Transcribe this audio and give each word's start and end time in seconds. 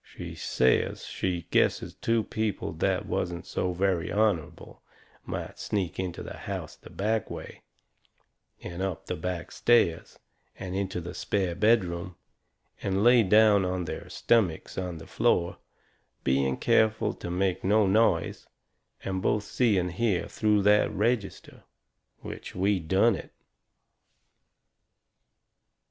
She 0.03 0.33
says 0.33 1.05
she 1.05 1.43
guesses 1.51 1.93
two 1.93 2.23
people 2.23 2.71
that 2.73 3.05
wasn't 3.05 3.45
so 3.45 3.71
very 3.71 4.11
honourable 4.11 4.81
might 5.27 5.59
sneak 5.59 5.99
into 5.99 6.23
the 6.23 6.35
house 6.37 6.75
the 6.75 6.89
back 6.89 7.29
way, 7.29 7.61
and 8.63 8.81
up 8.81 9.05
the 9.05 9.15
back 9.15 9.51
stairs, 9.51 10.17
and 10.57 10.75
into 10.75 11.01
the 11.01 11.13
spare 11.13 11.53
bedroom, 11.53 12.15
and 12.81 13.03
lay 13.03 13.21
down 13.21 13.63
on 13.63 13.85
their 13.85 14.05
stummicks 14.09 14.75
on 14.75 14.97
the 14.97 15.05
floor, 15.05 15.59
being 16.23 16.57
careful 16.57 17.13
to 17.13 17.29
make 17.29 17.63
no 17.63 17.85
noise, 17.85 18.47
and 19.03 19.21
both 19.21 19.43
see 19.43 19.77
and 19.77 19.91
hear 19.91 20.27
through 20.27 20.63
that 20.63 20.91
register. 20.91 21.61
Which 22.21 22.55
we 22.55 22.79
done 22.79 23.13
it. 23.15 23.31